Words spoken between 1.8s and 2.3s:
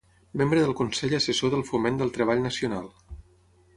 del